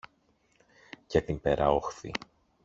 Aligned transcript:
Για 1.07 1.23
την 1.23 1.41
πέρα 1.41 1.71
όχθη. 1.71 2.11